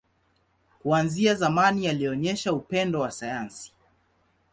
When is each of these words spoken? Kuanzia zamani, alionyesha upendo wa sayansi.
Kuanzia 0.81 1.35
zamani, 1.35 1.87
alionyesha 1.87 2.53
upendo 2.53 2.99
wa 2.99 3.11
sayansi. 3.11 3.71